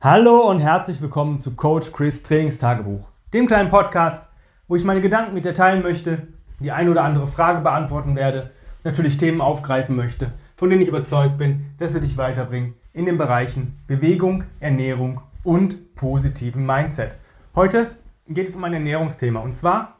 [0.00, 4.30] Hallo und herzlich willkommen zu Coach Chris Trainingstagebuch, dem kleinen Podcast,
[4.68, 6.28] wo ich meine Gedanken mit dir teilen möchte,
[6.60, 8.52] die eine oder andere Frage beantworten werde,
[8.84, 13.18] natürlich Themen aufgreifen möchte, von denen ich überzeugt bin, dass sie dich weiterbringen in den
[13.18, 17.16] Bereichen Bewegung, Ernährung und positiven Mindset.
[17.56, 17.90] Heute
[18.28, 19.96] geht es um ein Ernährungsthema und zwar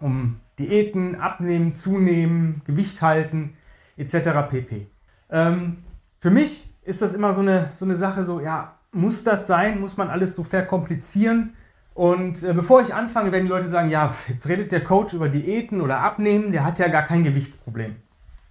[0.00, 3.56] um Diäten, Abnehmen, Zunehmen, Gewicht halten
[3.96, 4.50] etc.
[4.50, 4.88] pp.
[5.30, 5.84] Ähm,
[6.18, 9.80] für mich ist das immer so eine, so eine Sache, so ja, muss das sein?
[9.80, 11.54] Muss man alles so verkomplizieren?
[11.94, 15.28] Und äh, bevor ich anfange, werden die Leute sagen, ja, jetzt redet der Coach über
[15.28, 17.96] Diäten oder Abnehmen, der hat ja gar kein Gewichtsproblem.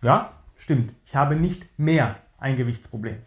[0.01, 0.93] Ja, stimmt.
[1.03, 3.17] Ich habe nicht mehr ein Gewichtsproblem.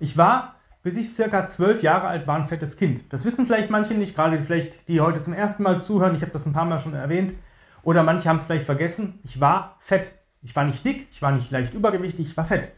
[0.00, 3.12] Ich war, bis ich circa zwölf Jahre alt war, ein fettes Kind.
[3.12, 6.14] Das wissen vielleicht manche nicht, gerade vielleicht die heute zum ersten Mal zuhören.
[6.14, 7.34] Ich habe das ein paar Mal schon erwähnt.
[7.82, 9.20] Oder manche haben es vielleicht vergessen.
[9.22, 10.12] Ich war fett.
[10.42, 12.72] Ich war nicht dick, ich war nicht leicht übergewichtig, ich war fett.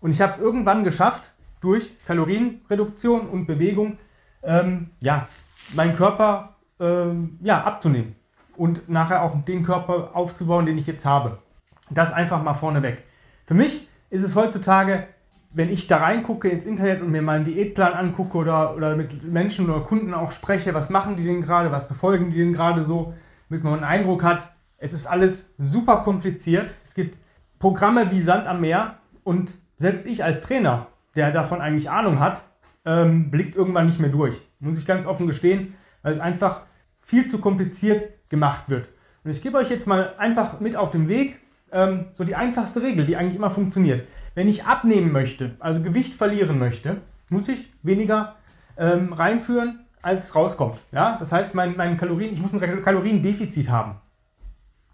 [0.00, 1.33] Und ich habe es irgendwann geschafft,
[1.64, 3.98] durch Kalorienreduktion und Bewegung
[4.42, 5.26] ähm, ja,
[5.74, 8.14] meinen Körper ähm, ja, abzunehmen
[8.56, 11.38] und nachher auch den Körper aufzubauen, den ich jetzt habe.
[11.90, 13.02] Das einfach mal vorneweg.
[13.46, 15.08] Für mich ist es heutzutage,
[15.52, 19.22] wenn ich da reingucke ins Internet und mir mal einen Diätplan angucke oder, oder mit
[19.24, 22.82] Menschen oder Kunden auch spreche, was machen die denn gerade, was befolgen die denn gerade
[22.82, 23.14] so,
[23.48, 26.76] damit man einen Eindruck hat, es ist alles super kompliziert.
[26.84, 27.16] Es gibt
[27.58, 32.42] Programme wie Sand am Meer und selbst ich als Trainer der davon eigentlich Ahnung hat,
[32.84, 34.42] ähm, blickt irgendwann nicht mehr durch.
[34.58, 36.62] Muss ich ganz offen gestehen, weil es einfach
[37.00, 38.88] viel zu kompliziert gemacht wird.
[39.24, 41.38] Und ich gebe euch jetzt mal einfach mit auf den Weg,
[41.72, 44.06] ähm, so die einfachste Regel, die eigentlich immer funktioniert.
[44.34, 46.98] Wenn ich abnehmen möchte, also Gewicht verlieren möchte,
[47.30, 48.36] muss ich weniger
[48.76, 50.78] ähm, reinführen, als es rauskommt.
[50.92, 51.16] Ja?
[51.18, 53.96] Das heißt, mein, mein Kalorien, ich muss ein Kaloriendefizit haben.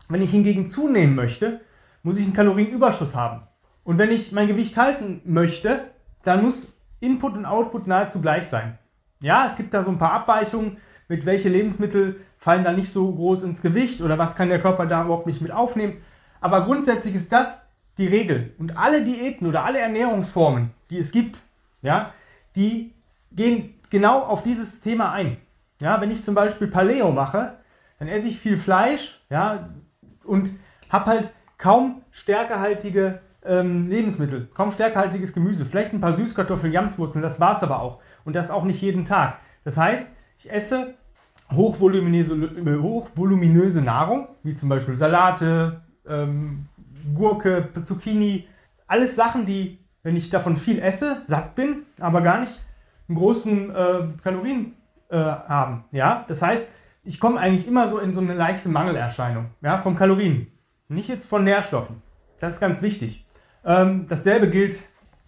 [0.09, 1.61] Wenn ich hingegen zunehmen möchte,
[2.03, 3.43] muss ich einen Kalorienüberschuss haben.
[3.85, 5.91] Und wenn ich mein Gewicht halten möchte,
[6.23, 8.79] dann muss Input und Output nahezu gleich sein.
[9.23, 13.13] Ja, es gibt da so ein paar Abweichungen, mit welche Lebensmittel fallen da nicht so
[13.13, 15.99] groß ins Gewicht oder was kann der Körper da überhaupt nicht mit aufnehmen.
[16.41, 17.67] Aber grundsätzlich ist das
[17.99, 18.55] die Regel.
[18.59, 21.43] Und alle Diäten oder alle Ernährungsformen, die es gibt,
[21.83, 22.13] ja,
[22.57, 22.95] die
[23.33, 25.37] gehen genau auf dieses Thema ein.
[25.81, 27.59] Ja, wenn ich zum Beispiel Paleo mache,
[27.99, 29.71] dann esse ich viel Fleisch ja,
[30.25, 30.51] und
[30.89, 37.41] habe halt kaum stärkehaltige ähm, Lebensmittel, kaum stärkehaltiges Gemüse, vielleicht ein paar Süßkartoffeln, Jamswurzeln, das
[37.41, 38.01] war es aber auch.
[38.25, 39.39] Und das auch nicht jeden Tag.
[39.65, 40.95] Das heißt, ich esse
[41.53, 46.67] hochvoluminöse, hochvoluminöse Nahrung, wie zum Beispiel Salate, ähm,
[47.15, 48.47] Gurke, Zucchini,
[48.87, 52.59] alles Sachen, die, wenn ich davon viel esse, satt bin, aber gar nicht
[53.09, 54.75] einen großen äh, Kalorien
[55.09, 55.85] äh, haben.
[55.93, 56.25] Ja?
[56.29, 56.69] Das heißt,
[57.03, 60.49] ich komme eigentlich immer so in so eine leichte Mangelerscheinung ja, von Kalorien,
[60.89, 62.03] nicht jetzt von Nährstoffen.
[62.39, 63.27] Das ist ganz wichtig.
[63.65, 64.81] Ähm, dasselbe gilt,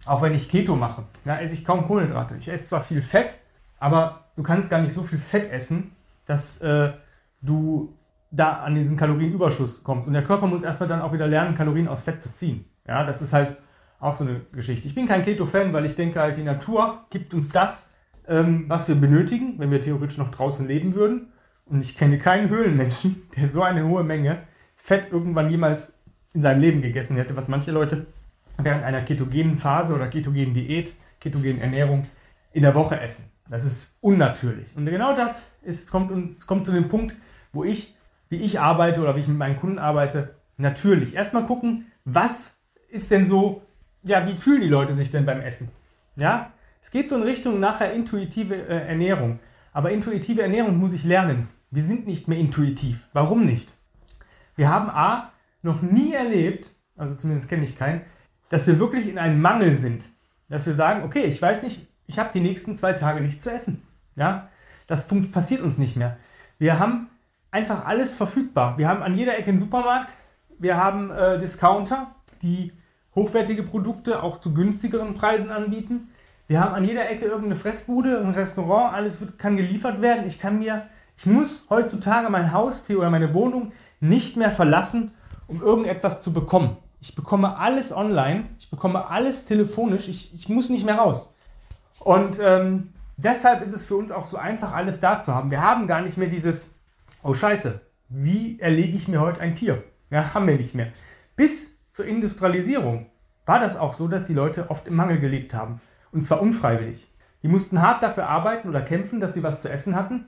[0.07, 1.05] auch wenn ich Keto mache.
[1.25, 2.37] Ja, esse ich kaum Kohlenhydrate.
[2.39, 3.39] Ich esse zwar viel Fett,
[3.79, 5.93] aber du kannst gar nicht so viel Fett essen,
[6.27, 6.93] dass äh,
[7.41, 7.95] du
[8.31, 10.09] da an diesen Kalorienüberschuss kommst.
[10.09, 12.65] Und der Körper muss erstmal dann auch wieder lernen, Kalorien aus Fett zu ziehen.
[12.89, 13.57] Ja, das ist halt
[14.01, 14.89] auch so eine Geschichte.
[14.89, 17.91] Ich bin kein Keto-Fan, weil ich denke halt, die Natur gibt uns das,
[18.27, 21.33] ähm, was wir benötigen, wenn wir theoretisch noch draußen leben würden.
[21.67, 24.43] Und ich kenne keinen Höhlenmenschen, der so eine hohe Menge
[24.77, 26.01] Fett irgendwann jemals
[26.35, 28.07] in seinem Leben gegessen hätte, was manche Leute
[28.59, 32.05] während einer ketogenen Phase oder ketogenen Diät, ketogenen Ernährung
[32.53, 33.31] in der Woche essen.
[33.49, 34.77] Das ist unnatürlich.
[34.77, 37.17] Und genau das ist, kommt, kommt zu dem Punkt,
[37.53, 37.97] wo ich,
[38.29, 41.15] wie ich arbeite oder wie ich mit meinen Kunden arbeite, natürlich.
[41.15, 43.63] Erstmal gucken, was ist denn so,
[44.03, 45.71] ja, wie fühlen die Leute sich denn beim Essen?
[46.17, 49.39] Ja, es geht so in Richtung nachher intuitive äh, Ernährung.
[49.73, 51.49] Aber intuitive Ernährung muss ich lernen.
[51.71, 53.07] Wir sind nicht mehr intuitiv.
[53.13, 53.73] Warum nicht?
[54.57, 58.03] Wir haben A, noch nie erlebt, also zumindest kenne ich keinen,
[58.53, 60.11] dass wir wirklich in einem Mangel sind.
[60.51, 63.51] Dass wir sagen, okay, ich weiß nicht, ich habe die nächsten zwei Tage nichts zu
[63.51, 63.83] essen.
[64.15, 64.51] Ja,
[64.87, 66.19] das passiert uns nicht mehr.
[66.59, 67.09] Wir haben
[67.51, 68.77] einfach alles verfügbar.
[68.77, 70.13] Wir haben an jeder Ecke einen Supermarkt,
[70.59, 72.75] wir haben äh, Discounter, die
[73.15, 76.11] hochwertige Produkte auch zu günstigeren Preisen anbieten.
[76.47, 80.27] Wir haben an jeder Ecke irgendeine Fressbude, ein Restaurant, alles wird, kann geliefert werden.
[80.27, 85.13] Ich kann mir, ich muss heutzutage mein Haustier oder meine Wohnung nicht mehr verlassen,
[85.47, 86.77] um irgendetwas zu bekommen.
[87.03, 91.35] Ich bekomme alles online, ich bekomme alles telefonisch, ich, ich muss nicht mehr raus.
[91.99, 95.51] Und ähm, deshalb ist es für uns auch so einfach, alles da zu haben.
[95.51, 96.77] Wir haben gar nicht mehr dieses,
[97.25, 99.83] oh scheiße, wie erlege ich mir heute ein Tier?
[100.11, 100.93] Ja, haben wir nicht mehr.
[101.35, 103.11] Bis zur Industrialisierung
[103.47, 105.81] war das auch so, dass die Leute oft im Mangel gelebt haben.
[106.13, 107.13] Und zwar unfreiwillig.
[107.43, 110.27] Die mussten hart dafür arbeiten oder kämpfen, dass sie was zu essen hatten.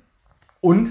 [0.61, 0.91] Und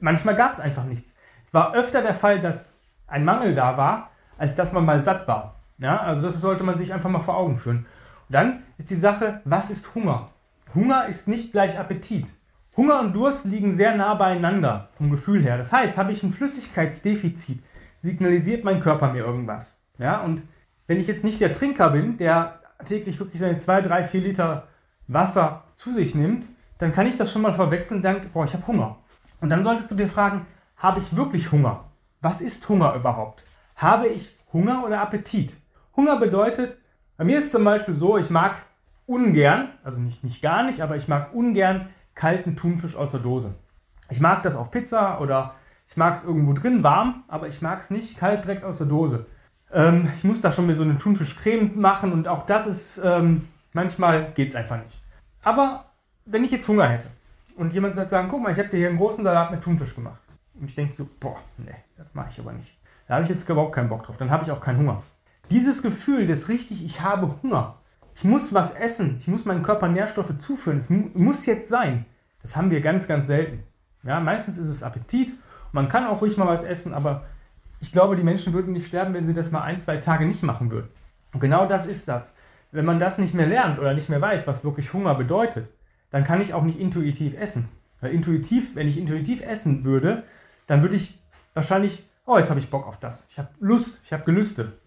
[0.00, 1.14] manchmal gab es einfach nichts.
[1.44, 2.74] Es war öfter der Fall, dass
[3.06, 5.56] ein Mangel da war, als dass man mal satt war.
[5.78, 7.86] Ja, also das sollte man sich einfach mal vor Augen führen.
[8.28, 10.30] Und dann ist die Sache, was ist Hunger?
[10.74, 12.32] Hunger ist nicht gleich Appetit.
[12.76, 15.56] Hunger und Durst liegen sehr nah beieinander vom Gefühl her.
[15.56, 17.62] Das heißt, habe ich ein Flüssigkeitsdefizit,
[17.96, 19.84] signalisiert mein Körper mir irgendwas.
[19.98, 20.42] Ja, und
[20.86, 24.68] wenn ich jetzt nicht der Trinker bin, der täglich wirklich seine 2, 3, 4 Liter
[25.06, 26.48] Wasser zu sich nimmt,
[26.78, 28.96] dann kann ich das schon mal verwechseln und denke, boah, ich habe Hunger.
[29.40, 30.46] Und dann solltest du dir fragen,
[30.76, 31.84] habe ich wirklich Hunger?
[32.20, 33.44] Was ist Hunger überhaupt?
[33.74, 35.56] Habe ich Hunger oder Appetit?
[35.96, 36.78] Hunger bedeutet,
[37.16, 38.56] bei mir ist es zum Beispiel so, ich mag
[39.06, 43.54] ungern, also nicht, nicht gar nicht, aber ich mag ungern kalten Thunfisch aus der Dose.
[44.10, 45.54] Ich mag das auf Pizza oder
[45.86, 48.86] ich mag es irgendwo drin warm, aber ich mag es nicht kalt direkt aus der
[48.86, 49.26] Dose.
[49.72, 53.48] Ähm, ich muss da schon mir so eine Thunfischcreme machen und auch das ist, ähm,
[53.72, 55.02] manchmal geht es einfach nicht.
[55.42, 55.86] Aber
[56.24, 57.08] wenn ich jetzt Hunger hätte
[57.56, 59.94] und jemand sagt, sagen, guck mal, ich habe dir hier einen großen Salat mit Thunfisch
[59.94, 60.20] gemacht.
[60.54, 62.78] Und ich denke so, boah, nee, das mache ich aber nicht.
[63.06, 65.02] Da habe ich jetzt überhaupt keinen Bock drauf, dann habe ich auch keinen Hunger.
[65.50, 67.76] Dieses Gefühl, das richtig, ich habe Hunger,
[68.14, 72.06] ich muss was essen, ich muss meinem Körper Nährstoffe zuführen, es mu muss jetzt sein,
[72.42, 73.62] das haben wir ganz, ganz selten.
[74.02, 75.32] Ja, meistens ist es Appetit,
[75.72, 77.24] man kann auch ruhig mal was essen, aber
[77.80, 80.42] ich glaube, die Menschen würden nicht sterben, wenn sie das mal ein, zwei Tage nicht
[80.42, 80.88] machen würden.
[81.32, 82.36] Und genau das ist das.
[82.72, 85.70] Wenn man das nicht mehr lernt oder nicht mehr weiß, was wirklich Hunger bedeutet,
[86.10, 87.68] dann kann ich auch nicht intuitiv essen.
[88.00, 90.22] Weil intuitiv, wenn ich intuitiv essen würde,
[90.66, 91.20] dann würde ich
[91.54, 93.26] wahrscheinlich, oh, jetzt habe ich Bock auf das.
[93.30, 94.78] Ich habe Lust, ich habe Gelüste.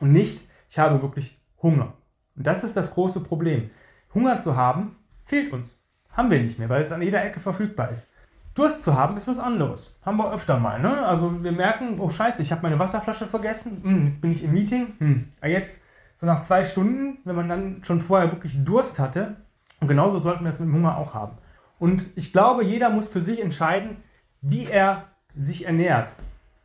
[0.00, 1.94] Und nicht, ich habe wirklich Hunger.
[2.36, 3.70] Und das ist das große Problem.
[4.12, 5.80] Hunger zu haben, fehlt uns.
[6.10, 8.12] Haben wir nicht mehr, weil es an jeder Ecke verfügbar ist.
[8.54, 9.96] Durst zu haben ist was anderes.
[10.02, 10.80] Haben wir öfter mal.
[10.80, 11.04] Ne?
[11.04, 13.80] Also wir merken, oh scheiße, ich habe meine Wasserflasche vergessen.
[13.82, 14.94] Hm, jetzt bin ich im Meeting.
[14.98, 15.28] Hm.
[15.42, 15.82] Jetzt,
[16.16, 19.36] so nach zwei Stunden, wenn man dann schon vorher wirklich Durst hatte.
[19.80, 21.38] Und genauso sollten wir das mit dem Hunger auch haben.
[21.80, 23.96] Und ich glaube, jeder muss für sich entscheiden,
[24.40, 26.14] wie er sich ernährt.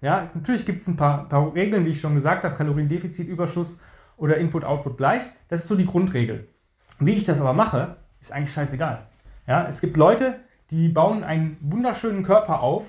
[0.01, 3.77] Ja, natürlich gibt es ein paar, paar, Regeln, wie ich schon gesagt habe, Kaloriendefizit, Überschuss
[4.17, 5.23] oder Input-Output gleich.
[5.49, 6.47] Das ist so die Grundregel.
[6.99, 9.07] Wie ich das aber mache, ist eigentlich scheißegal.
[9.47, 12.85] Ja, es gibt Leute, die bauen einen wunderschönen Körper auf,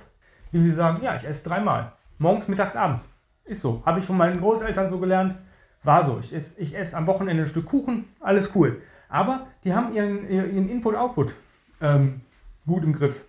[0.52, 1.92] indem sie sagen, ja, ich esse dreimal.
[2.18, 3.08] Morgens, mittags, abends.
[3.44, 3.82] Ist so.
[3.84, 5.36] Habe ich von meinen Großeltern so gelernt.
[5.82, 6.18] War so.
[6.20, 8.82] Ich esse, ich esse am Wochenende ein Stück Kuchen, alles cool.
[9.08, 11.34] Aber die haben ihren, ihren Input-Output
[11.80, 12.20] ähm,
[12.66, 13.24] gut im Griff.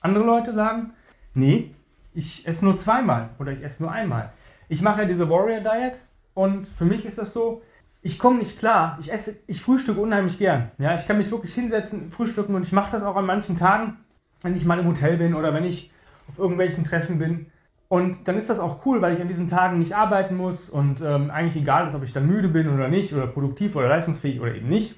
[0.00, 0.92] Andere Leute sagen,
[1.34, 1.74] nee,
[2.14, 4.32] ich esse nur zweimal oder ich esse nur einmal.
[4.68, 5.98] Ich mache ja diese Warrior Diet
[6.34, 7.62] und für mich ist das so,
[8.02, 8.96] ich komme nicht klar.
[9.00, 10.70] Ich esse, ich frühstücke unheimlich gern.
[10.78, 13.96] Ja, ich kann mich wirklich hinsetzen, frühstücken und ich mache das auch an manchen Tagen,
[14.42, 15.90] wenn ich mal im Hotel bin oder wenn ich
[16.28, 17.46] auf irgendwelchen Treffen bin.
[17.88, 21.00] Und dann ist das auch cool, weil ich an diesen Tagen nicht arbeiten muss und
[21.00, 24.40] ähm, eigentlich egal ist, ob ich dann müde bin oder nicht oder produktiv oder leistungsfähig
[24.40, 24.96] oder eben nicht.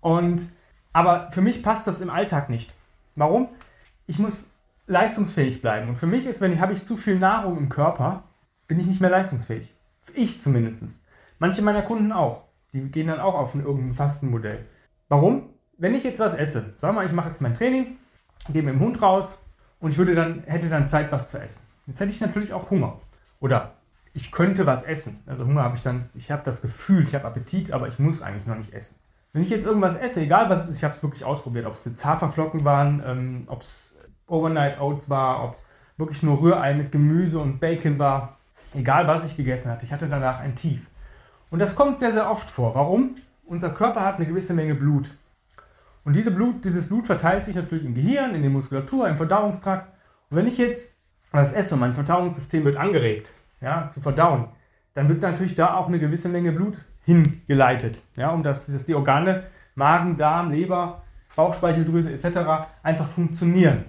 [0.00, 0.48] Und
[0.92, 2.74] aber für mich passt das im Alltag nicht.
[3.14, 3.48] Warum?
[4.06, 4.49] Ich muss
[4.90, 5.88] leistungsfähig bleiben.
[5.88, 8.24] Und für mich ist, wenn ich habe ich zu viel Nahrung im Körper,
[8.66, 9.72] bin ich nicht mehr leistungsfähig.
[10.14, 11.04] Ich zumindest.
[11.38, 12.42] Manche meiner Kunden auch.
[12.72, 14.66] Die gehen dann auch auf ein irgendein Fastenmodell.
[15.08, 15.50] Warum?
[15.78, 17.98] Wenn ich jetzt was esse, wir mal, ich mache jetzt mein Training,
[18.52, 19.38] gehe mit dem Hund raus
[19.78, 21.62] und ich würde dann, hätte dann Zeit, was zu essen.
[21.86, 23.00] Jetzt hätte ich natürlich auch Hunger.
[23.38, 23.76] Oder
[24.12, 25.22] ich könnte was essen.
[25.26, 28.22] Also Hunger habe ich dann, ich habe das Gefühl, ich habe Appetit, aber ich muss
[28.22, 28.96] eigentlich noch nicht essen.
[29.32, 31.74] Wenn ich jetzt irgendwas esse, egal was es ist, ich habe es wirklich ausprobiert, ob
[31.74, 33.89] es jetzt Haferflocken waren, ähm, ob es
[34.30, 35.66] Overnight Oats war, ob es
[35.96, 38.38] wirklich nur Rührei mit Gemüse und Bacon war,
[38.74, 40.88] egal was ich gegessen hatte, ich hatte danach ein Tief.
[41.50, 42.74] Und das kommt sehr, sehr oft vor.
[42.74, 43.16] Warum?
[43.44, 45.10] Unser Körper hat eine gewisse Menge Blut.
[46.04, 49.88] Und diese Blut, dieses Blut verteilt sich natürlich im Gehirn, in der Muskulatur, im Verdauungstrakt.
[50.30, 50.96] Und wenn ich jetzt
[51.32, 54.48] was esse und mein Verdauungssystem wird angeregt, ja, zu verdauen,
[54.94, 58.94] dann wird natürlich da auch eine gewisse Menge Blut hingeleitet, ja, um dass, dass die
[58.94, 61.02] Organe Magen, Darm, Leber,
[61.36, 62.68] Bauchspeicheldrüse etc.
[62.82, 63.84] einfach funktionieren.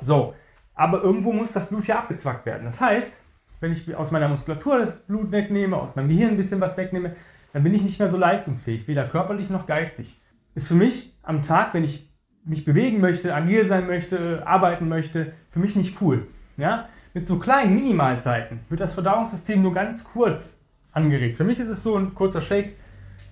[0.00, 0.34] So,
[0.74, 2.64] aber irgendwo muss das Blut ja abgezwackt werden.
[2.64, 3.22] Das heißt,
[3.60, 7.14] wenn ich aus meiner Muskulatur das Blut wegnehme, aus meinem Gehirn ein bisschen was wegnehme,
[7.52, 10.20] dann bin ich nicht mehr so leistungsfähig, weder körperlich noch geistig.
[10.54, 12.10] Ist für mich am Tag, wenn ich
[12.44, 16.26] mich bewegen möchte, agil sein möchte, arbeiten möchte, für mich nicht cool.
[16.56, 16.88] Ja?
[17.12, 20.58] Mit so kleinen Minimalzeiten wird das Verdauungssystem nur ganz kurz
[20.92, 21.36] angeregt.
[21.36, 22.76] Für mich ist es so ein kurzer Shake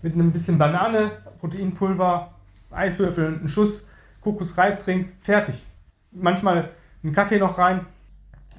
[0.03, 2.35] mit einem bisschen Banane, Proteinpulver,
[2.71, 3.87] Eiswürfel, ein Schuss
[4.21, 5.65] Kokosreistrink, fertig.
[6.11, 6.71] Manchmal
[7.03, 7.87] einen Kaffee noch rein.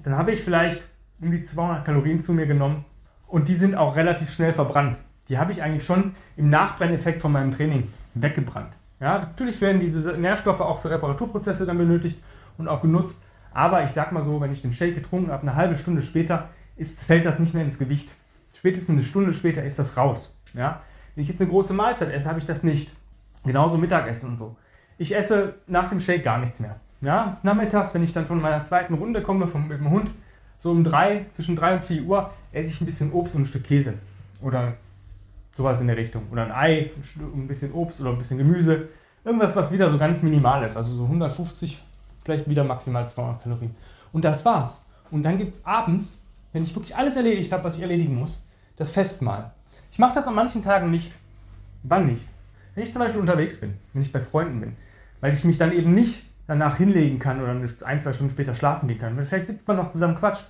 [0.03, 0.87] Dann habe ich vielleicht
[1.21, 2.85] um die 200 Kalorien zu mir genommen
[3.27, 4.99] und die sind auch relativ schnell verbrannt.
[5.27, 8.75] Die habe ich eigentlich schon im Nachbrenneffekt von meinem Training weggebrannt.
[8.99, 12.21] Ja, natürlich werden diese Nährstoffe auch für Reparaturprozesse dann benötigt
[12.57, 13.21] und auch genutzt.
[13.53, 16.49] Aber ich sag mal so, wenn ich den Shake getrunken habe, eine halbe Stunde später
[16.75, 18.13] ist, fällt das nicht mehr ins Gewicht.
[18.53, 20.37] Spätestens eine Stunde später ist das raus.
[20.53, 20.81] Ja?
[21.15, 22.93] Wenn ich jetzt eine große Mahlzeit esse, habe ich das nicht.
[23.45, 24.57] Genauso Mittagessen und so.
[24.97, 26.79] Ich esse nach dem Shake gar nichts mehr.
[27.01, 27.37] Ja?
[27.43, 30.11] Nachmittags, wenn ich dann von meiner zweiten Runde komme vom, mit dem Hund,
[30.57, 33.45] so um drei, zwischen drei und vier Uhr esse ich ein bisschen Obst und ein
[33.45, 33.95] Stück Käse.
[34.41, 34.73] Oder
[35.55, 36.23] sowas in der Richtung.
[36.31, 38.89] Oder ein Ei, ein bisschen Obst oder ein bisschen Gemüse.
[39.23, 40.77] Irgendwas, was wieder so ganz minimal ist.
[40.77, 41.83] Also so 150,
[42.23, 43.75] vielleicht wieder maximal 200 Kalorien.
[44.11, 44.85] Und das war's.
[45.11, 48.43] Und dann gibt es abends, wenn ich wirklich alles erledigt habe, was ich erledigen muss,
[48.75, 49.51] das Festmahl.
[49.91, 51.17] Ich mache das an manchen Tagen nicht.
[51.83, 52.27] Wann nicht?
[52.75, 54.75] Wenn ich zum Beispiel unterwegs bin, wenn ich bei Freunden bin,
[55.21, 58.87] weil ich mich dann eben nicht danach hinlegen kann oder ein, zwei Stunden später schlafen
[58.87, 59.23] gehen kann.
[59.23, 60.47] Vielleicht sitzt man noch zusammen, quatscht,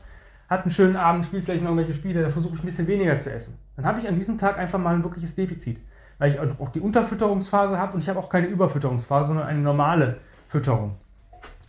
[0.47, 3.19] hat einen schönen Abend, spielt vielleicht noch irgendwelche Spiele, da versuche ich ein bisschen weniger
[3.19, 3.59] zu essen.
[3.75, 5.81] Dann habe ich an diesem Tag einfach mal ein wirkliches Defizit,
[6.17, 10.21] weil ich auch die Unterfütterungsphase habe und ich habe auch keine Überfütterungsphase, sondern eine normale
[10.47, 10.95] Fütterung.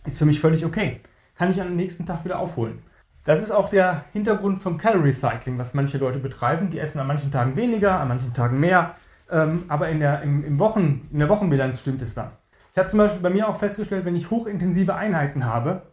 [0.05, 1.01] Ist für mich völlig okay.
[1.35, 2.79] Kann ich am nächsten Tag wieder aufholen.
[3.25, 6.69] Das ist auch der Hintergrund vom Calorie Cycling, was manche Leute betreiben.
[6.69, 8.95] Die essen an manchen Tagen weniger, an manchen Tagen mehr,
[9.29, 12.31] ähm, aber in der, im, im Wochen, in der Wochenbilanz stimmt es dann.
[12.71, 15.83] Ich habe zum Beispiel bei mir auch festgestellt, wenn ich hochintensive Einheiten habe,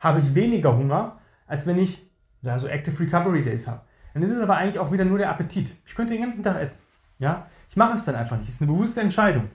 [0.00, 2.10] habe ich weniger Hunger, als wenn ich
[2.42, 3.82] ja, so Active Recovery Days habe.
[4.14, 5.70] Dann ist es aber eigentlich auch wieder nur der Appetit.
[5.86, 6.80] Ich könnte den ganzen Tag essen.
[7.18, 7.46] Ja?
[7.68, 8.48] Ich mache es dann einfach nicht.
[8.48, 9.48] Es ist eine bewusste Entscheidung.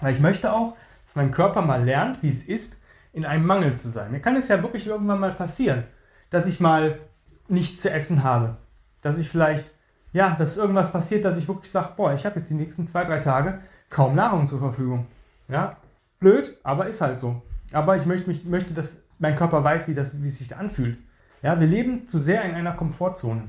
[0.00, 2.78] Weil ich möchte auch, dass mein Körper mal lernt, wie es ist,
[3.12, 4.10] in einem Mangel zu sein.
[4.10, 5.84] Mir kann es ja wirklich irgendwann mal passieren,
[6.30, 7.00] dass ich mal
[7.48, 8.56] nichts zu essen habe.
[9.00, 9.74] Dass ich vielleicht,
[10.12, 13.04] ja, dass irgendwas passiert, dass ich wirklich sage, boah, ich habe jetzt die nächsten zwei,
[13.04, 15.06] drei Tage kaum Nahrung zur Verfügung.
[15.48, 15.76] Ja,
[16.24, 17.42] blöd, aber ist halt so.
[17.72, 20.98] Aber ich möchte, mich, möchte dass mein Körper weiß, wie, das, wie es sich anfühlt.
[21.42, 23.42] Ja, wir leben zu sehr in einer Komfortzone.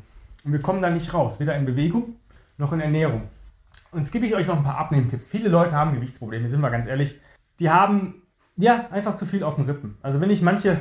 [0.43, 2.15] Und wir kommen da nicht raus, weder in Bewegung
[2.57, 3.23] noch in Ernährung.
[3.91, 5.25] Und jetzt gebe ich euch noch ein paar Abnehmtipps.
[5.25, 7.19] Viele Leute haben Gewichtsprobleme, sind wir ganz ehrlich.
[7.59, 8.21] Die haben
[8.57, 9.97] ja einfach zu viel auf den Rippen.
[10.01, 10.77] Also wenn ich manche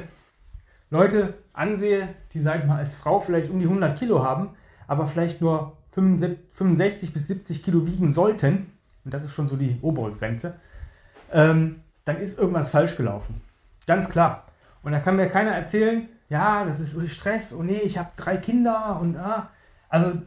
[0.90, 4.50] Leute ansehe, die, sage ich mal, als Frau vielleicht um die 100 Kilo haben,
[4.88, 8.72] aber vielleicht nur 65 bis 70 Kilo wiegen sollten,
[9.04, 10.58] und das ist schon so die obere Grenze,
[11.32, 13.40] ähm, dann ist irgendwas falsch gelaufen.
[13.86, 14.44] Ganz klar.
[14.82, 18.36] Und da kann mir keiner erzählen, ja, das ist Stress, oh nee, ich habe drei
[18.36, 19.50] Kinder und ah.
[19.88, 20.20] Also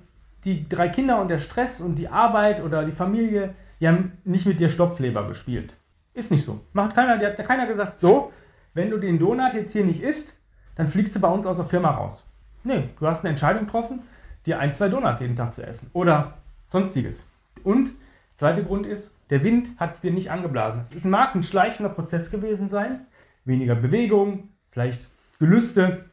[0.43, 4.45] die drei Kinder und der Stress und die Arbeit oder die Familie, die haben nicht
[4.45, 5.75] mit dir Stopfleber gespielt.
[6.13, 6.61] Ist nicht so.
[6.73, 8.31] Macht keiner, der hat keiner gesagt, so,
[8.73, 10.37] wenn du den Donut jetzt hier nicht isst,
[10.75, 12.27] dann fliegst du bei uns aus der Firma raus.
[12.63, 14.01] Nee, du hast eine Entscheidung getroffen,
[14.45, 15.89] dir ein, zwei Donuts jeden Tag zu essen.
[15.93, 16.33] Oder
[16.69, 17.29] sonstiges.
[17.63, 17.91] Und
[18.37, 20.79] zweiter Grund ist, der Wind hat es dir nicht angeblasen.
[20.79, 23.05] Es mag ein schleichender Prozess gewesen sein.
[23.45, 26.05] Weniger Bewegung, vielleicht Gelüste,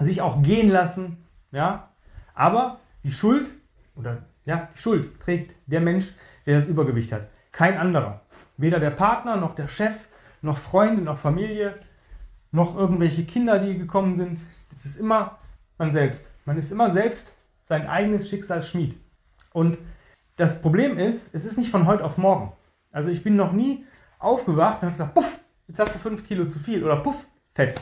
[0.00, 1.90] sich auch gehen lassen, ja.
[2.34, 3.52] Aber die Schuld
[3.96, 6.14] oder ja, die Schuld trägt der Mensch,
[6.46, 7.28] der das Übergewicht hat.
[7.52, 8.22] Kein anderer.
[8.56, 10.08] Weder der Partner, noch der Chef,
[10.42, 11.78] noch Freunde, noch Familie,
[12.50, 14.40] noch irgendwelche Kinder, die gekommen sind.
[14.74, 15.38] Es ist immer
[15.76, 16.32] man selbst.
[16.44, 17.30] Man ist immer selbst
[17.62, 18.96] sein eigenes Schicksalsschmied.
[19.52, 19.78] Und
[20.38, 22.52] das Problem ist, es ist nicht von heute auf morgen.
[22.90, 23.84] Also ich bin noch nie
[24.18, 27.78] aufgewacht und habe gesagt, puff, jetzt hast du 5 Kilo zu viel oder puff, Fett.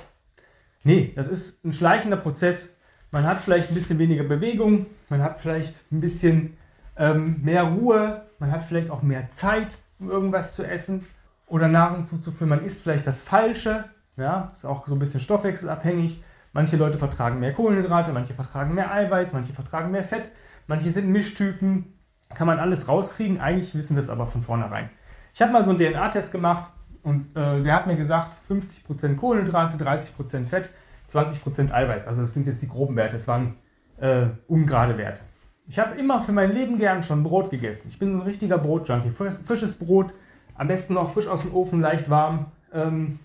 [0.82, 2.76] Nee, das ist ein schleichender Prozess.
[3.12, 6.56] Man hat vielleicht ein bisschen weniger Bewegung, man hat vielleicht ein bisschen
[6.96, 11.06] ähm, mehr Ruhe, man hat vielleicht auch mehr Zeit, um irgendwas zu essen
[11.46, 12.48] oder Nahrung zuzuführen.
[12.48, 13.84] Man isst vielleicht das Falsche,
[14.16, 16.22] ja, ist auch so ein bisschen stoffwechselabhängig.
[16.54, 20.30] Manche Leute vertragen mehr Kohlenhydrate, manche vertragen mehr Eiweiß, manche vertragen mehr Fett,
[20.66, 21.95] manche sind Mischtypen.
[22.34, 24.90] Kann man alles rauskriegen, eigentlich wissen wir es aber von vornherein.
[25.32, 26.70] Ich habe mal so einen DNA-Test gemacht,
[27.06, 30.70] und äh, der hat mir gesagt, 50% Kohlenhydrate, 30% Fett,
[31.08, 32.04] 20% Eiweiß.
[32.04, 33.54] Also das sind jetzt die groben Werte, das waren
[33.98, 35.22] äh, ungerade Werte.
[35.68, 37.86] Ich habe immer für mein Leben gern schon Brot gegessen.
[37.88, 39.10] Ich bin so ein richtiger Brotjunkie.
[39.10, 40.14] Frisches Brot,
[40.56, 43.20] am besten noch frisch aus dem Ofen, leicht warm ähm,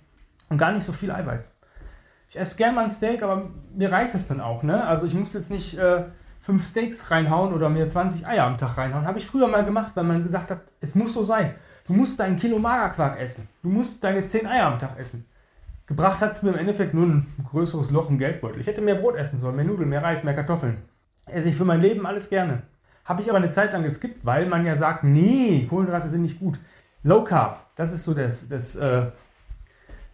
[0.50, 1.52] und gar nicht so viel Eiweiß.
[2.30, 4.62] Ich esse gern mal ein Steak, aber mir reicht es dann auch.
[4.62, 4.86] Ne?
[4.86, 6.04] Also ich muss jetzt nicht äh,
[6.42, 9.06] fünf Steaks reinhauen oder mir 20 Eier am Tag reinhauen.
[9.06, 11.54] Habe ich früher mal gemacht, weil man gesagt hat, es muss so sein.
[11.88, 13.48] Du musst dein Kilo Magerquark essen.
[13.62, 15.26] Du musst deine 10 Eier am Tag essen.
[15.86, 18.60] Gebracht hat es mir im Endeffekt nur ein größeres Loch im Geldbeutel.
[18.62, 20.78] Ich hätte mehr Brot essen sollen, mehr Nudeln, mehr Reis, mehr Kartoffeln.
[21.26, 22.64] Esse ich für mein Leben alles gerne.
[23.04, 26.40] Habe ich aber eine Zeit lang geskippt, weil man ja sagt, nee, Kohlenhydrate sind nicht
[26.40, 26.60] gut.
[27.04, 29.08] Low Carb, das ist so das, das, äh,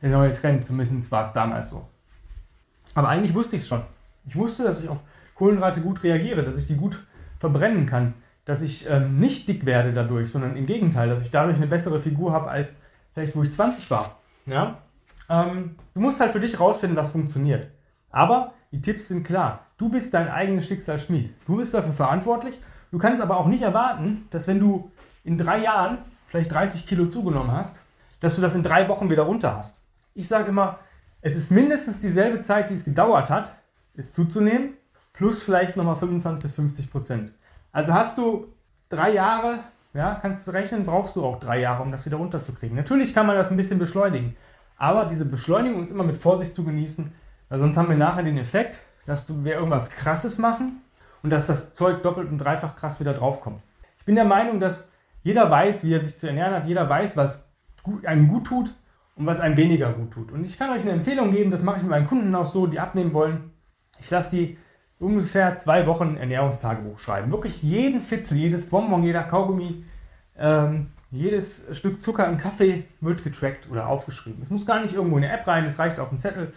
[0.01, 1.85] der neue Trend, zumindest war es damals so.
[2.95, 3.83] Aber eigentlich wusste ich es schon.
[4.25, 5.03] Ich wusste, dass ich auf
[5.37, 7.05] Kohlenhydrate gut reagiere, dass ich die gut
[7.39, 8.15] verbrennen kann
[8.47, 11.99] dass ich ähm, nicht dick werde dadurch, sondern im Gegenteil, dass ich dadurch eine bessere
[11.99, 12.77] Figur habe als
[13.13, 14.21] vielleicht, wo ich 20 war.
[14.45, 14.77] Ja?
[15.29, 17.67] Ähm, du musst halt für dich rausfinden, was funktioniert.
[18.09, 19.65] Aber die Tipps sind klar.
[19.77, 21.33] Du bist dein eigenes Schicksalsschmied.
[21.45, 22.57] Du bist dafür verantwortlich.
[22.89, 24.91] Du kannst aber auch nicht erwarten, dass wenn du
[25.25, 27.81] in drei Jahren vielleicht 30 Kilo zugenommen hast,
[28.21, 29.81] dass du das in drei Wochen wieder runter hast.
[30.13, 30.79] Ich sage immer,
[31.19, 33.57] es ist mindestens dieselbe Zeit, die es gedauert hat,
[33.93, 34.76] es zuzunehmen,
[35.17, 37.33] plus vielleicht nochmal 25 bis 50 Prozent.
[37.71, 38.53] Also hast du
[38.87, 39.59] drei Jahre,
[39.93, 42.77] ja, kannst du rechnen, brauchst du auch drei Jahre, um das wieder runterzukriegen.
[42.77, 44.35] Natürlich kann man das ein bisschen beschleunigen,
[44.77, 47.11] aber diese Beschleunigung ist immer mit Vorsicht zu genießen,
[47.49, 50.81] weil sonst haben wir nachher den Effekt, dass wir irgendwas Krasses machen
[51.23, 53.61] und dass das Zeug doppelt und dreifach krass wieder draufkommt.
[53.97, 54.91] Ich bin der Meinung, dass
[55.23, 57.49] jeder weiß, wie er sich zu ernähren hat, jeder weiß, was
[58.05, 58.73] einem gut tut
[59.15, 60.31] und was einem weniger gut tut.
[60.31, 62.67] Und ich kann euch eine Empfehlung geben, das mache ich mit meinen Kunden auch so,
[62.67, 63.51] die abnehmen wollen.
[63.99, 64.57] Ich lasse die
[64.99, 67.31] ungefähr zwei Wochen Ernährungstagebuch schreiben.
[67.31, 69.83] Wirklich jeden Fitzel, jedes Bonbon, jeder Kaugummi,
[70.37, 74.41] ähm, jedes Stück Zucker im Kaffee wird getrackt oder aufgeschrieben.
[74.43, 76.51] Es muss gar nicht irgendwo in eine App rein, es reicht auf einen Zettel.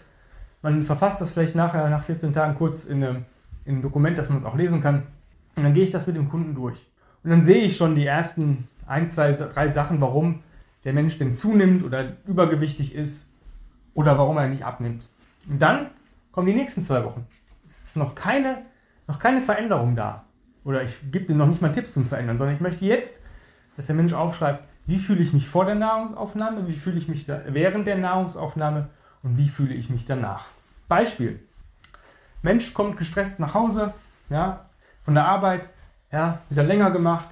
[0.63, 3.25] Man verfasst das vielleicht nachher nach 14 Tagen kurz in, eine,
[3.65, 5.05] in ein Dokument, dass man es auch lesen kann.
[5.57, 6.87] Und dann gehe ich das mit dem Kunden durch.
[7.23, 10.43] Und dann sehe ich schon die ersten ein, zwei, drei Sachen, warum
[10.85, 13.31] der Mensch denn zunimmt oder übergewichtig ist
[13.95, 15.05] oder warum er nicht abnimmt.
[15.49, 15.91] Und dann
[16.33, 17.27] kommen die nächsten zwei Wochen.
[17.65, 18.63] Es ist noch keine,
[19.07, 20.25] noch keine Veränderung da.
[20.65, 23.23] Oder ich gebe dem noch nicht mal Tipps zum Verändern, sondern ich möchte jetzt,
[23.77, 27.29] dass der Mensch aufschreibt, wie fühle ich mich vor der Nahrungsaufnahme, wie fühle ich mich
[27.29, 28.89] während der Nahrungsaufnahme
[29.23, 30.47] und wie fühle ich mich danach.
[30.89, 31.41] Beispiel.
[32.43, 33.95] Mensch kommt gestresst nach Hause,
[34.29, 34.67] ja,
[35.05, 35.71] von der Arbeit,
[36.11, 37.29] ja, wieder länger gemacht,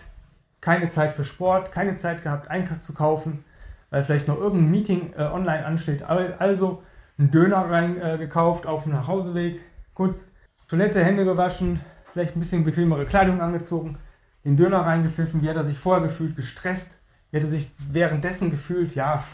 [0.60, 3.44] keine Zeit für Sport, keine Zeit gehabt, Einkauf zu kaufen,
[3.90, 6.02] weil vielleicht noch irgendein Meeting äh, online ansteht.
[6.02, 6.82] Also
[7.18, 9.60] einen Döner rein äh, auf dem Nachhauseweg,
[9.98, 10.30] kurz
[10.68, 11.80] Toilette, Hände gewaschen,
[12.12, 13.98] vielleicht ein bisschen bequemere Kleidung angezogen,
[14.44, 15.42] den Döner reingepfiffen.
[15.42, 16.36] Wie hat er sich vorher gefühlt?
[16.36, 16.92] Gestresst.
[17.30, 18.94] Wie hat er sich währenddessen gefühlt?
[18.94, 19.24] Ja,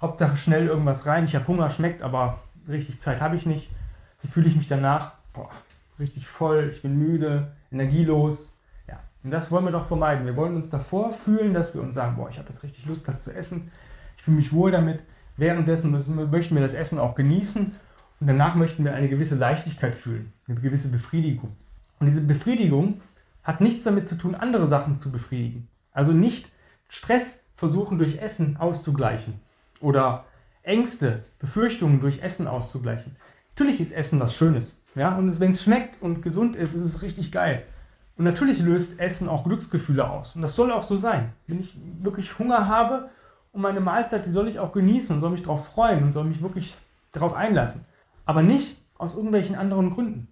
[0.00, 1.24] Hauptsache schnell irgendwas rein.
[1.24, 3.72] Ich habe Hunger, schmeckt, aber richtig Zeit habe ich nicht.
[4.22, 5.14] Wie fühle ich mich danach?
[5.32, 5.50] Boah,
[5.98, 8.52] richtig voll, ich bin müde, energielos.
[8.86, 10.26] Ja, und das wollen wir doch vermeiden.
[10.26, 13.08] Wir wollen uns davor fühlen, dass wir uns sagen, boah, ich habe jetzt richtig Lust,
[13.08, 13.72] das zu essen.
[14.16, 15.02] Ich fühle mich wohl damit.
[15.36, 15.90] Währenddessen
[16.30, 17.74] möchten wir das Essen auch genießen
[18.24, 21.54] und danach möchten wir eine gewisse Leichtigkeit fühlen, eine gewisse Befriedigung.
[22.00, 23.02] Und diese Befriedigung
[23.42, 25.68] hat nichts damit zu tun, andere Sachen zu befriedigen.
[25.92, 26.50] Also nicht
[26.88, 29.34] Stress versuchen durch Essen auszugleichen
[29.82, 30.24] oder
[30.62, 33.14] Ängste, Befürchtungen durch Essen auszugleichen.
[33.50, 34.80] Natürlich ist Essen was Schönes.
[34.94, 35.18] Ja?
[35.18, 37.66] Und wenn es schmeckt und gesund ist, ist es richtig geil.
[38.16, 40.34] Und natürlich löst Essen auch Glücksgefühle aus.
[40.34, 41.34] Und das soll auch so sein.
[41.46, 43.10] Wenn ich wirklich Hunger habe
[43.52, 46.24] und meine Mahlzeit, die soll ich auch genießen und soll mich darauf freuen und soll
[46.24, 46.74] mich wirklich
[47.12, 47.84] darauf einlassen.
[48.24, 50.28] Aber nicht aus irgendwelchen anderen Gründen.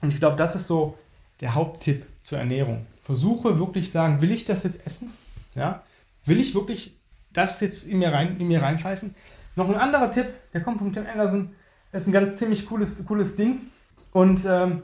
[0.00, 0.98] Und ich glaube, das ist so
[1.40, 2.86] der Haupttipp zur Ernährung.
[3.02, 5.12] Versuche wirklich zu sagen, will ich das jetzt essen?
[5.54, 5.82] Ja?
[6.24, 7.00] Will ich wirklich
[7.32, 9.14] das jetzt in mir, rein, in mir reinpfeifen?
[9.56, 11.50] Noch ein anderer Tipp, der kommt von Tim Anderson,
[11.90, 13.60] das ist ein ganz ziemlich cooles, cooles Ding.
[14.12, 14.82] Und ähm,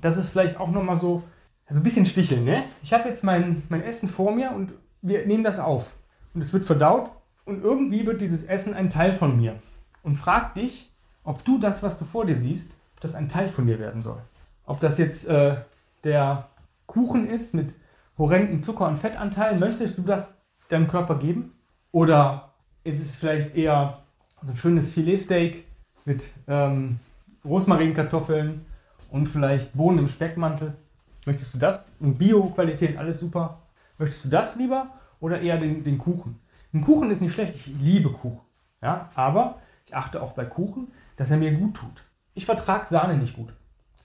[0.00, 1.22] das ist vielleicht auch nochmal so,
[1.66, 2.44] also ein bisschen sticheln.
[2.44, 2.62] Ne?
[2.82, 5.96] Ich habe jetzt mein, mein Essen vor mir und wir nehmen das auf.
[6.34, 7.10] Und es wird verdaut
[7.44, 9.60] und irgendwie wird dieses Essen ein Teil von mir.
[10.02, 10.92] Und frag dich,
[11.26, 14.00] ob du das, was du vor dir siehst, ob das ein Teil von dir werden
[14.00, 14.22] soll.
[14.64, 15.56] Ob das jetzt äh,
[16.04, 16.48] der
[16.86, 17.74] Kuchen ist mit
[18.16, 21.52] horrenden Zucker- und Fettanteilen, möchtest du das deinem Körper geben?
[21.92, 22.52] Oder
[22.84, 23.98] ist es vielleicht eher
[24.42, 25.64] so ein schönes Filetsteak
[26.04, 27.00] mit ähm,
[27.44, 28.64] Rosmarinkartoffeln
[29.10, 30.74] und vielleicht Bohnen im Speckmantel.
[31.26, 31.92] Möchtest du das?
[31.98, 33.62] Und Bio-Qualität, alles super.
[33.98, 34.88] Möchtest du das lieber
[35.20, 36.38] oder eher den, den Kuchen?
[36.72, 38.40] Ein Kuchen ist nicht schlecht, ich liebe Kuchen.
[38.80, 39.10] Ja?
[39.14, 42.04] Aber ich achte auch bei Kuchen, dass er mir gut tut.
[42.34, 43.52] Ich vertrage Sahne nicht gut.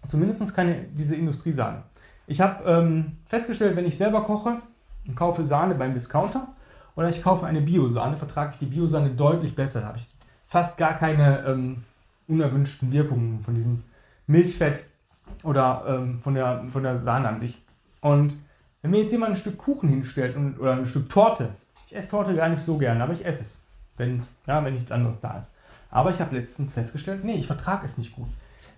[0.07, 1.83] Zumindest keine diese Industriesahne.
[2.27, 4.57] Ich habe ähm, festgestellt, wenn ich selber koche
[5.05, 6.47] und kaufe Sahne beim Discounter
[6.95, 9.81] oder ich kaufe eine Biosahne, vertrage ich die Biosahne deutlich besser.
[9.81, 10.09] Da habe ich
[10.47, 11.83] fast gar keine ähm,
[12.27, 13.83] unerwünschten Wirkungen von diesem
[14.27, 14.85] Milchfett
[15.43, 17.61] oder ähm, von, der, von der Sahne an sich.
[18.01, 18.37] Und
[18.81, 21.49] wenn mir jetzt jemand ein Stück Kuchen hinstellt und, oder ein Stück Torte,
[21.85, 23.63] ich esse Torte gar nicht so gerne, aber ich esse es,
[23.97, 25.51] wenn, ja, wenn nichts anderes da ist.
[25.91, 28.29] Aber ich habe letztens festgestellt, nee, ich vertrage es nicht gut.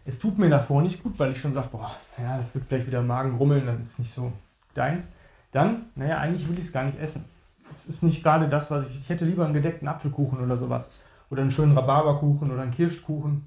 [0.03, 2.85] Es tut mir davor nicht gut, weil ich schon sage, boah, ja, das wird gleich
[2.85, 4.33] wieder Magen rummeln, das ist nicht so
[4.73, 5.09] deins.
[5.51, 7.23] Dann, naja, eigentlich will ich es gar nicht essen.
[7.71, 8.99] Es ist nicht gerade das, was ich.
[8.99, 10.91] Ich hätte lieber einen gedeckten Apfelkuchen oder sowas
[11.29, 13.45] oder einen schönen Rhabarberkuchen oder einen Kirschkuchen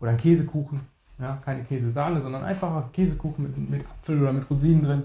[0.00, 0.80] oder einen Käsekuchen.
[1.18, 5.02] Ja, keine Käsesahne, sondern einfacher Käsekuchen mit, mit Apfel oder mit Rosinen drin.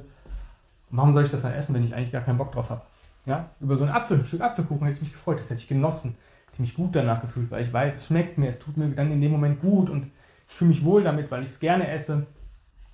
[0.90, 2.82] Warum soll ich das dann essen, wenn ich eigentlich gar keinen Bock drauf habe?
[3.26, 5.68] Ja, über so ein Apfel, ein Stück Apfelkuchen hätte ich mich gefreut, das hätte ich
[5.68, 6.16] genossen,
[6.56, 9.12] hätte mich gut danach gefühlt, weil ich weiß, es schmeckt mir, es tut mir dann
[9.12, 10.12] in dem Moment gut und
[10.48, 12.28] ich fühle mich wohl damit, weil ich es gerne esse.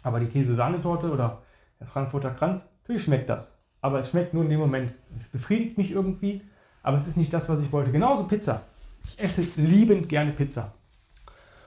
[0.04, 1.44] Aber die Käsesahnetorte oder
[1.80, 3.58] der Frankfurter Kranz, natürlich schmeckt das.
[3.82, 4.94] Aber es schmeckt nur in dem Moment.
[5.16, 6.42] Es befriedigt mich irgendwie
[6.84, 7.92] aber es ist nicht das, was ich wollte.
[7.92, 8.64] Genauso Pizza.
[9.04, 10.74] Ich esse liebend gerne Pizza.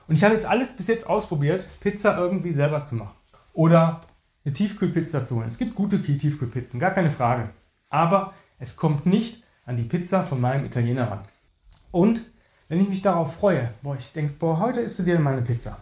[0.07, 3.15] Und ich habe jetzt alles bis jetzt ausprobiert, Pizza irgendwie selber zu machen.
[3.53, 4.01] Oder
[4.43, 5.47] eine Tiefkühlpizza zu holen.
[5.47, 7.49] Es gibt gute Tiefkühlpizzen, gar keine Frage.
[7.89, 11.21] Aber es kommt nicht an die Pizza von meinem Italiener ran.
[11.91, 12.21] Und
[12.67, 15.77] wenn ich mich darauf freue, boah, ich denke, boah, heute isst du dir meine Pizza.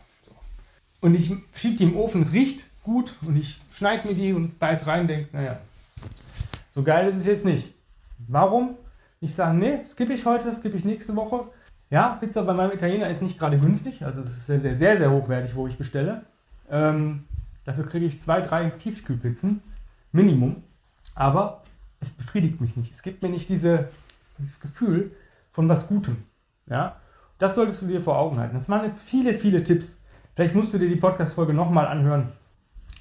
[1.01, 4.59] Und ich schiebe die im Ofen, es riecht gut und ich schneide mir die und
[4.59, 5.59] beiß rein denke, naja,
[6.73, 7.73] so geil ist es jetzt nicht.
[8.27, 8.75] Warum?
[9.21, 11.45] Ich sage, nee, gebe ich heute, gebe ich nächste Woche.
[11.89, 14.97] Ja, Pizza bei meinem Italiener ist nicht gerade günstig, also es ist sehr, sehr, sehr,
[14.97, 16.23] sehr hochwertig, wo ich bestelle.
[16.69, 17.25] Ähm,
[17.65, 19.61] dafür kriege ich zwei, drei Tiefkühlpizzen,
[20.11, 20.63] Minimum.
[21.15, 21.63] Aber
[21.99, 22.91] es befriedigt mich nicht.
[22.91, 23.89] Es gibt mir nicht diese,
[24.39, 25.11] dieses Gefühl
[25.53, 26.17] von was Gutem.
[26.65, 26.97] Ja?
[27.37, 28.55] Das solltest du dir vor Augen halten.
[28.55, 29.99] Das waren jetzt viele, viele Tipps.
[30.35, 32.33] Vielleicht musst du dir die Podcast-Folge nochmal anhören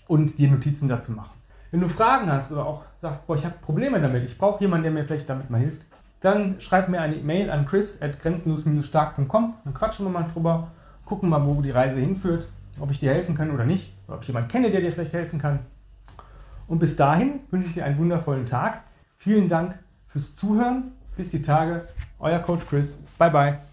[0.06, 1.30] und dir Notizen dazu machen.
[1.70, 4.84] Wenn du Fragen hast oder auch sagst, boah, ich habe Probleme damit, ich brauche jemanden,
[4.84, 5.86] der mir vielleicht damit mal hilft,
[6.20, 9.54] dann schreib mir eine E-Mail an chris.grenzenlos-stark.com.
[9.64, 10.68] Dann quatschen wir mal drüber,
[11.06, 14.22] gucken mal, wo die Reise hinführt, ob ich dir helfen kann oder nicht, oder ob
[14.22, 15.60] ich jemanden kenne, der dir vielleicht helfen kann.
[16.68, 18.82] Und bis dahin wünsche ich dir einen wundervollen Tag.
[19.16, 20.92] Vielen Dank fürs Zuhören.
[21.16, 21.86] Bis die Tage.
[22.22, 22.96] Euer Coach Chris.
[23.18, 23.71] Bye bye.